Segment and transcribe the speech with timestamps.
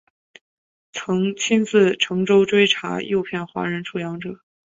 [0.93, 4.41] 曾亲自乘舟追查诱骗华人出洋者。